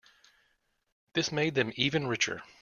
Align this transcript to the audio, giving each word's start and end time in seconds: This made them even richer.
This 1.13 1.31
made 1.31 1.53
them 1.53 1.71
even 1.75 2.07
richer. 2.07 2.41